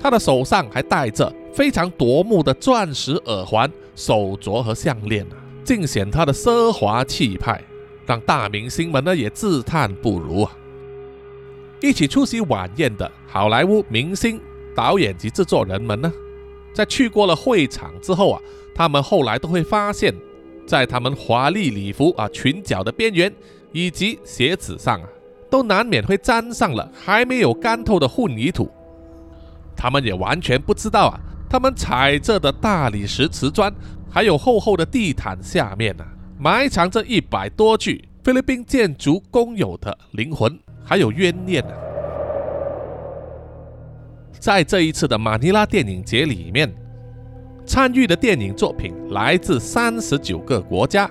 [0.00, 7.62] 她的手上还戴着非常夺目的钻石耳环、手镯和项链啊，尽显她的奢华气派，
[8.06, 10.50] 让大明星们呢也自叹不如啊。
[11.84, 14.40] 一起出席晚宴的好莱坞明星、
[14.74, 16.10] 导演及制作人们呢，
[16.72, 18.40] 在去过了会场之后啊，
[18.74, 20.14] 他们后来都会发现，
[20.66, 23.30] 在他们华丽礼服啊裙角的边缘
[23.70, 25.06] 以及鞋子上啊，
[25.50, 28.70] 都难免会沾上了还没有干透的混凝土。
[29.76, 31.20] 他们也完全不知道啊，
[31.50, 33.70] 他们踩着的大理石瓷砖，
[34.10, 36.04] 还有厚厚的地毯下面呢，
[36.38, 40.58] 埋藏着一百多具菲律宾建筑工友的灵魂。
[40.84, 41.74] 还有冤念呢。
[44.38, 46.70] 在这一次的马尼拉电影节里面，
[47.64, 51.10] 参与的电影作品来自三十九个国家，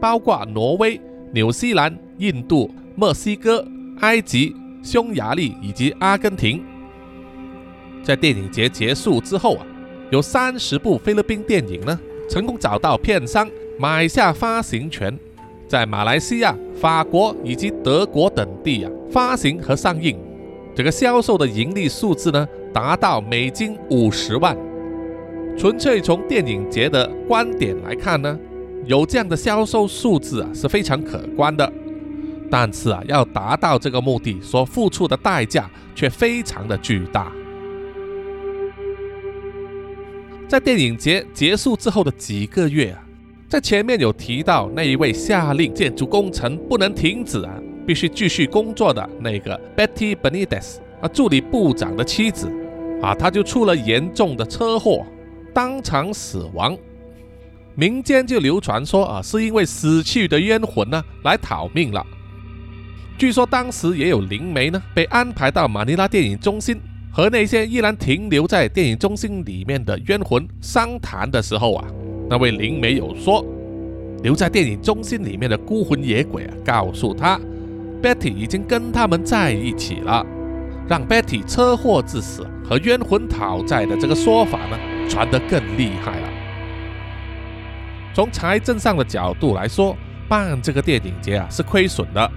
[0.00, 1.00] 包括挪威、
[1.32, 3.64] 纽西兰、印度、墨西哥、
[4.00, 6.64] 埃及、匈牙利以及阿根廷。
[8.02, 9.64] 在电影节结束之后啊，
[10.10, 11.98] 有三十部菲律宾电影呢，
[12.28, 13.48] 成功找到片商
[13.78, 15.16] 买下发行权。
[15.66, 20.18] 在马来西亚、法国以及德国等地啊发行和上映，
[20.74, 24.56] 这个销售的盈利数字呢达到美金五十万。
[25.56, 28.38] 纯粹从电影节的观点来看呢，
[28.84, 31.72] 有这样的销售数字啊是非常可观的。
[32.50, 37.32] 但是啊，要达到这个目的所付出的代价却非常的巨大。
[40.46, 43.03] 在电影节结束之后的几个月啊。
[43.54, 47.54] 在前面有提到那一位下令建筑工程不能停止啊，
[47.86, 52.50] 必须继续工作的那个 Betty Benitez 啊，助理部长的妻子
[53.00, 55.06] 啊，他就出了严重的车祸，
[55.54, 56.76] 当场死亡。
[57.76, 62.04] 民间就流传说啊，是因为死去的冤魂呢来讨命了。
[63.16, 66.80] 据说当时也有灵媒呢被安排到马尼拉电影中心，
[67.12, 71.86] 和那些依然停留在电影中心里面的冤魂商谈的时候啊。
[72.28, 73.44] 那位灵媒有说，
[74.22, 77.38] 留在电影中心里面的孤魂野鬼啊，告诉他
[78.02, 80.24] ，Betty 已经跟他们在一起了，
[80.88, 86.28] 让 Betty 车祸致死和冤魂讨债的这个说法呢，传得更厉害了。
[88.14, 89.94] 从财政上的角度来说，
[90.28, 92.30] 办这个电影节啊是亏损的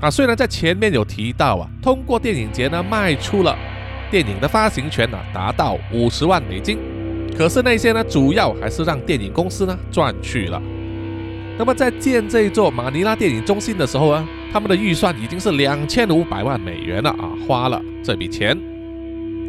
[0.00, 0.10] 啊。
[0.10, 3.56] 虽然在前面有提到啊，通过电影节呢卖出了
[4.10, 6.78] 电影的发行权呢，达到五十万美金，
[7.36, 10.60] 可是那些呢主要还是让电影公司呢赚去了。
[11.58, 18.58] 那么在建这座马尼拉电影中心的时候啊，他们的预算已经是两千五百万美元了啊，花了这笔钱，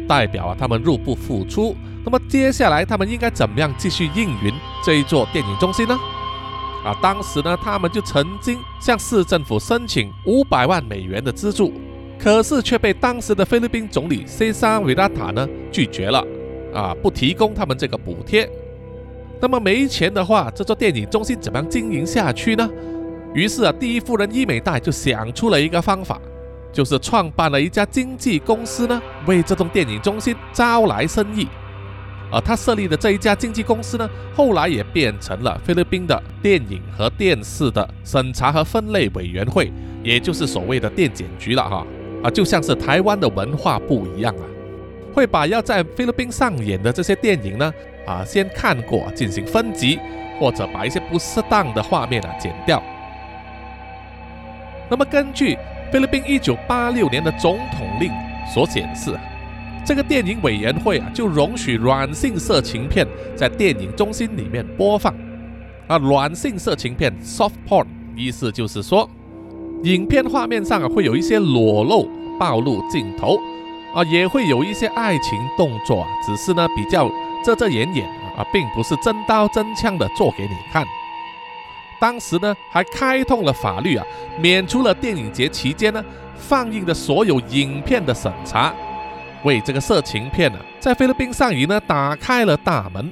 [0.06, 1.76] 代表啊他们入不敷出。
[2.04, 4.52] 那么接下来他们应该怎么样继续运营
[4.84, 5.98] 这一座电影中心呢？
[6.84, 11.72] 啊，当时呢他们就曾经向市政府申请五百万美元的资助，
[12.16, 16.24] 可是却被当时的菲律宾总理塞萨维拉塔呢拒绝了，
[16.74, 18.48] 啊，不提供他们这个补贴。
[19.40, 22.68] 那么没钱的话，这座电影中心怎么样经营下去呢？
[23.34, 26.18] 于是啊，第一夫人伊美代就想出了一个方法，
[26.72, 31.46] 就是创办了一家经纪公司呢，为这栋电影中心招来生意。
[32.32, 39.70] 而他设立的这一家经纪公司呢，后来也变成了菲律宾的电影和电视的审查和分类委员会，
[40.02, 41.86] 也就是所谓的电检局了哈。
[42.22, 44.42] 啊，就像是台湾的文化部一样啊，
[45.16, 47.72] 会把要在菲律宾上演的这些电影呢。
[48.06, 49.98] 啊，先看过进行分级，
[50.38, 52.80] 或者把一些不适当的画面啊剪掉。
[54.88, 55.58] 那么根据
[55.90, 58.12] 菲律宾一九八六年的总统令
[58.54, 59.12] 所显示，
[59.84, 63.04] 这个电影委员会啊就容许软性色情片
[63.34, 65.12] 在电影中心里面播放。
[65.88, 69.10] 啊，软性色情片 （soft porn） 意思就是说，
[69.82, 72.08] 影片画面上啊会有一些裸露、
[72.38, 73.36] 暴露镜头，
[73.96, 77.10] 啊也会有一些爱情动作啊，只是呢比较。
[77.44, 78.04] 遮遮掩掩
[78.36, 80.84] 啊，并不是真刀真枪的做给你看。
[82.00, 84.04] 当时呢，还开通了法律啊，
[84.40, 88.74] 免除了电影节期间呢放映的所有影片的审查，
[89.44, 93.08] 为这个色情片呢在菲律宾上映呢打开了大门。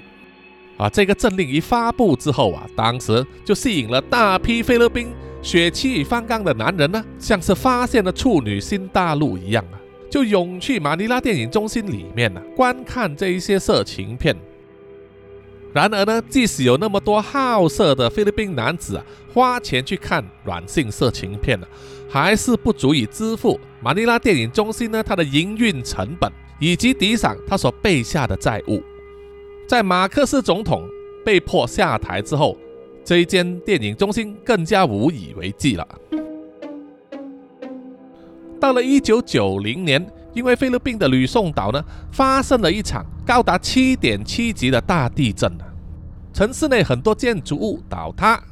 [0.78, 9.78] 啊，这个政令一发布之后啊，当时就吸引了大批菲律宾血气方刚的男人呢，像是发现了处女新大陆一样啊。
[10.14, 14.32] 就涌去马尼拉电影中心里面呢，观看这一些色情片。
[15.72, 21.66] 然而呢，即使有那么多好色的菲律宾男子啊，花钱去看软性色情片呢，
[22.08, 28.80] 还是不足以支付马尼拉电影中心呢它的营运成本以及抵偿他所背下的债务。
[29.66, 30.88] 在马克思总统
[31.24, 32.56] 被迫下台之后，
[33.04, 35.84] 这一间电影中心更加无以为继了。
[38.64, 40.02] 到了一九九零年，
[40.32, 45.68] 因为菲律宾的吕宋岛呢发生了一场高达七点七级的大地震啊，
[46.32, 48.42] 城市内很多建筑物倒塌，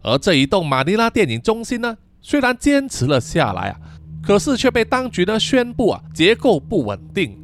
[0.00, 3.76] 而这一栋马尼拉电影中心呢，虽然坚持了下来啊，
[4.22, 7.38] 可是却被当局呢宣布啊结构不稳定，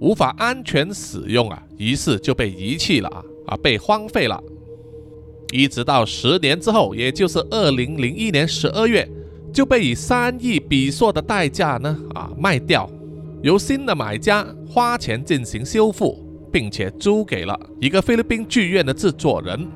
[0.00, 4.42] 无法安全使用啊，于是就被遗弃了啊啊被荒废了，
[5.52, 9.06] 一直到十年之后，也就是二零零一年十二月。
[9.58, 12.88] 就被以三亿比索的代价呢啊卖掉，
[13.42, 16.16] 由新的买家花钱进行修复，
[16.52, 19.66] 并且租给了一个菲律宾剧院的制作人，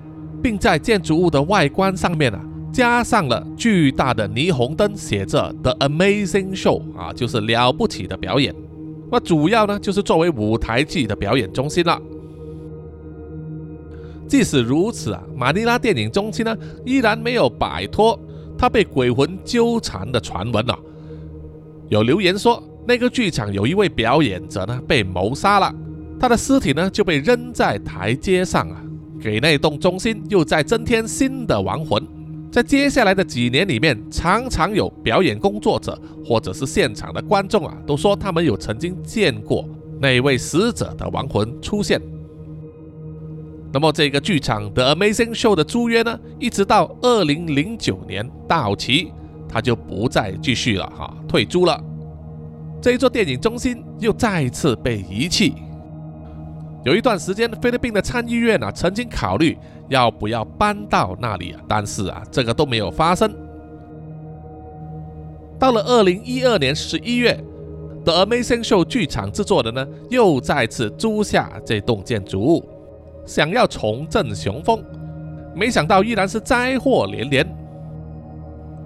[0.40, 2.40] 并在建筑物的外观上面啊
[2.72, 8.54] 加上了巨大的霓虹灯，写着 The Amazing Show 啊，就是了不起的表演。
[9.10, 12.00] 那主要呢就是作为舞台剧的表演中心了。
[14.28, 16.56] 即使如此啊，马尼拉电影中心呢
[16.86, 18.16] 依然没有摆脱。
[18.62, 20.78] 他被鬼魂纠缠的传闻啊，
[21.88, 25.74] 有留言说那个剧场有一位表演者呢被谋杀了，
[26.20, 28.80] 他的尸体呢就被扔在台阶上啊，
[29.20, 32.00] 给那栋中心又再增添新的亡魂。
[32.52, 39.68] 在接下来的几年里面，常常有表演工作者或者是现场的观众啊，都说他们有曾经见过
[40.00, 42.00] 那位死者的亡魂出现。
[43.72, 49.10] 那么这个剧场的 Amazing Show 的租约呢，一直到二零零九年到期，
[49.48, 51.82] 他就不再继续了哈，退租了。
[52.82, 55.54] 这一座电影中心又再次被遗弃。
[56.84, 59.56] 有一段时间，菲律宾的参议院啊，曾经考虑
[59.88, 63.32] 要不要搬到那里啊，但是啊，这个都没有发生。
[65.58, 67.38] 到了二零一二年十一月
[68.04, 72.68] ，The Amazing Show 剧场制作的呢，又再次租下这栋建筑物。
[73.24, 74.82] 想要重振雄风，
[75.54, 77.46] 没想到依然是灾祸连连。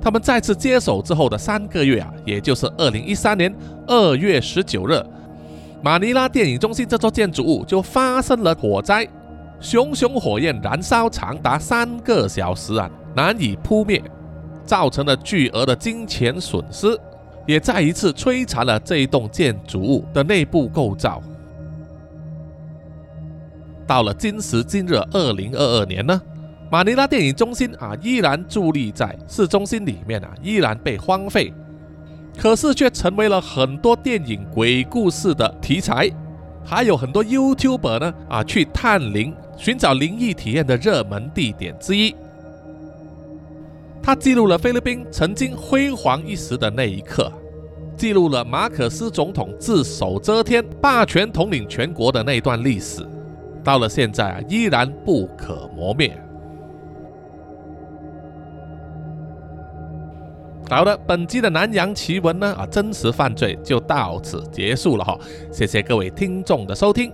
[0.00, 3.52] 他们再次接手之后的三个月啊，也就是二零一三年
[3.86, 5.02] 二月十九日，
[5.82, 9.08] 马尼拉电影中心这座建筑物就发生了火灾，
[9.60, 14.00] 熊熊火焰燃烧长达三个小时啊，难以扑灭，
[14.64, 16.96] 造成了巨额的金钱损失。
[17.46, 21.22] 也再一次摧残了这一栋建筑物的内部构造。
[23.86, 26.20] 到了今时今日，二零二二年呢，
[26.70, 31.52] 马尼拉电影中心啊，依然伫立在市中心里面啊，依然被荒废，
[32.36, 36.10] 可是却成为了很多电影鬼故事的题材，
[36.64, 42.12] 还有很多 YouTuber 呢啊，去探灵、寻找灵异体验的热门地点之一。
[44.02, 47.32] 它记录了菲律宾曾经辉煌一时的那一刻，
[47.96, 53.06] 记录了马可斯总统自手遮天、霸权统领全国的那段历史。
[53.66, 56.16] 到了现在啊，依然不可磨灭。
[60.70, 65.18] 好的，本期的南洋奇闻呢啊，真实犯罪就到此结束了哈。
[65.50, 67.10] 谢谢各位听众的收听。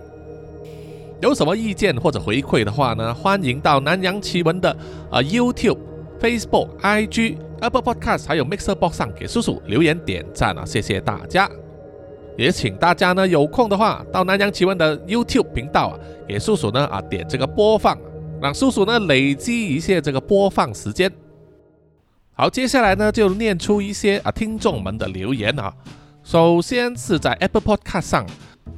[1.21, 4.69] 有什么意见或者回馈的话呢，欢迎到南洋奇闻的
[5.09, 5.79] 啊 YouTube。
[6.21, 10.63] Facebook、IG、Apple Podcast 还有 Mixer Box 上给叔叔留言点赞啊！
[10.63, 11.49] 谢谢大家，
[12.37, 17.97] 也请大家呢有空的话到南洋奇闻的 YouTube 频道啊，给叔叔呢啊点这个播放，
[18.41, 21.11] 让叔叔呢累积一些这个播放时间。
[22.33, 25.73] 好，接下来呢就念出一些啊听众们的留言啊。
[26.23, 28.25] 首先是在 Apple Podcast 上。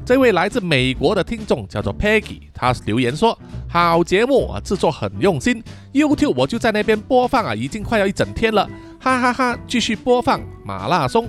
[0.04, 3.38] 这位来自美国的听众叫做 Peggy，他留言说
[3.68, 5.64] ：“好节目啊，制作很用心。
[5.94, 8.68] YouTube 我就在那边播放啊，已经快要一整天了，
[9.00, 9.58] 哈哈哈！
[9.68, 11.28] 继续播放马拉松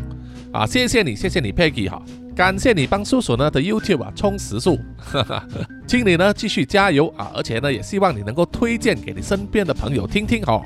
[0.57, 2.03] 啊，谢谢你，谢谢你，Peggy 哈，
[2.35, 5.49] 感谢你帮叔叔呢的 YouTube 啊充时数，哈哈，
[5.87, 10.63] 请你呢继续加油啊，而且呢也希望你能够推荐给你身边的朋友听听哈。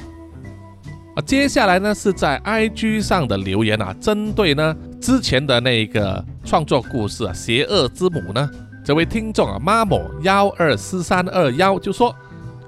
[1.17, 8.51] 啊，接下来呢是在 IG 上的留言啊，针对呢之前的那个。”创作故事啊，邪恶之母呢？
[8.85, 12.13] 这位听众啊，妈某幺二四三二幺就说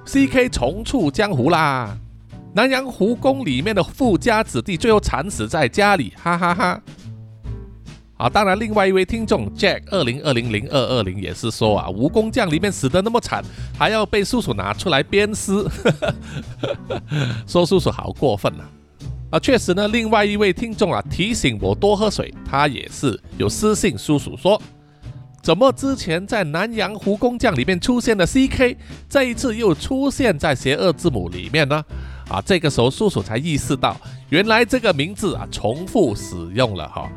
[0.04, 1.96] ：“C K 重出江湖啦！
[2.54, 6.80] 南阳湖宫里面的富家子弟最后惨死在家里，哈哈哈！”
[8.22, 13.42] 啊，当然，另外一位听众 Jack 二零二零零二二零也是说啊，蜈蚣将里面死得那么惨，
[13.76, 15.52] 还要被叔叔拿出来鞭尸，
[17.48, 18.62] 说叔叔好过分啊！
[19.30, 19.88] 啊，确实呢。
[19.88, 24.62] 另外一位听众啊提醒我多喝水，他也是有私信叔叔说，
[25.42, 28.76] 怎么之前在南洋湖工匠里面出现的 CK，
[29.08, 31.84] 这一次又出现在邪恶字母里面呢？
[32.28, 33.96] 啊，这个时候叔叔才意识到，
[34.28, 37.10] 原来这个名字啊重复使用了哈。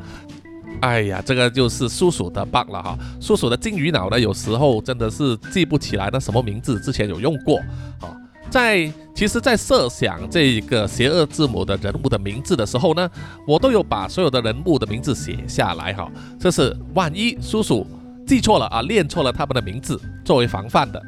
[0.80, 2.98] 哎呀，这个就是叔叔的 bug 了哈。
[3.20, 7.58] 叔叔的金鱼脑呢，有时候真的是记不起来那什么名字之前有用过
[8.00, 8.14] 啊。
[8.48, 13.10] 在其实，在设想这一个邪恶字母的人物的名字的时候呢，
[13.46, 16.08] 我都有把所有的人物的名字写下来哈，
[16.38, 17.84] 这是万一叔叔
[18.26, 21.02] 记错了啊，念错了他们的名字作为防范的。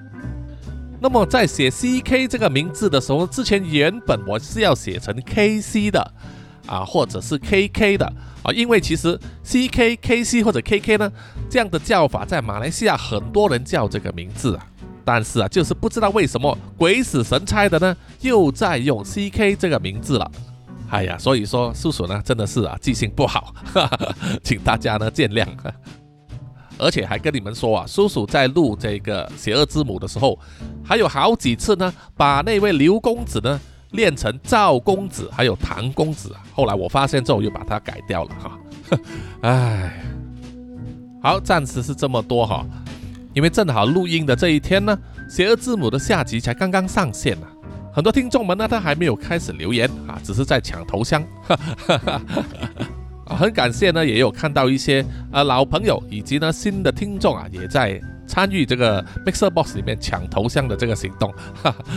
[1.01, 6.12] 那么在写 C K 这个名字的时候，之前原本我是要写成 K C 的
[6.69, 8.07] 啊，或者是 K K 的
[8.43, 11.11] 啊，因为其实 C K K C 或者 K K 呢
[11.51, 14.66] 这样的叫法，在马来西亚很多人叫这个名字啊。
[15.05, 20.31] 但是啊，就是不知道为什么鬼使神差的呢，又在用 C K 这个名字了。
[20.91, 23.55] 哎呀，所以说叔叔呢真的是啊记性不好，
[24.45, 25.47] 请大家呢见谅。
[26.81, 30.39] 而且还跟你们说啊，叔叔在录这个邪恶之母的时候，
[30.85, 33.59] 还有好几次呢，把那位刘公子呢
[33.93, 36.34] 练成赵公子，还有唐公子。
[36.53, 38.59] 后来我发现之后又把它改掉了哈。
[39.43, 40.05] 哎，
[41.22, 42.66] 好，暂时是这么多哈。
[43.34, 47.47] 因为正好录音的这一天呢，邪恶字母的下集才刚刚上线呢，
[47.93, 51.22] 很多听众们呢都还没有开始留言啊，只是在抢头像。
[53.26, 61.35] 啊，很感谢呢，也有看到一些呃老朋友以及呢新的听众啊，也在参与这个 Mixer Box 里面抢头像的这个行动。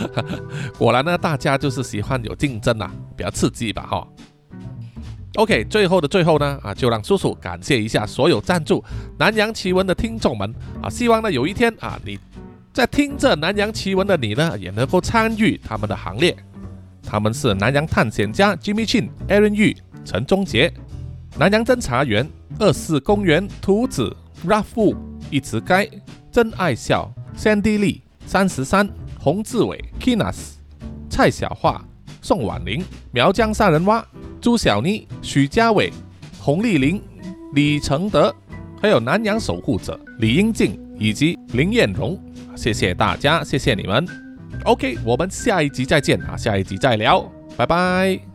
[0.78, 4.08] 果然呢，大家就是喜欢有竞争啊，比较刺激吧哈。
[5.36, 8.80] OK，最后的最后呢，啊，就让叔叔感谢一下所有赞助
[9.18, 12.18] 《南洋奇闻》的听众们啊，希望呢有一天啊，你
[12.72, 16.36] 在听着《南洋奇闻》的你呢，也能够参与他们的行列。
[17.02, 20.72] 他们是南洋探险家 Jimmy Chin、Aaron Yu、陈忠杰、
[21.38, 22.28] 南洋侦查员
[22.58, 24.14] 二四公园图子
[24.46, 24.94] Raffu、
[25.30, 25.88] 一直该
[26.32, 28.88] 真爱笑 Sandy Lee、三十三
[29.20, 30.54] 洪志伟 Kinas、
[31.10, 31.80] 蔡小桦、
[32.22, 34.04] 宋婉玲、苗疆杀人蛙。
[34.40, 35.92] 朱小妮、许家伟、
[36.40, 37.00] 洪丽玲、
[37.52, 38.34] 李承德，
[38.80, 42.18] 还有南洋守护者李英静以及林彦荣，
[42.56, 44.04] 谢谢大家，谢谢你们。
[44.64, 48.31] OK，我们下一集再见啊，下一集再聊，拜拜。